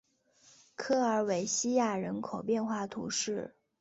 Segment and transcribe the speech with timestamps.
[0.75, 3.55] 科尔韦西亚人口变化图示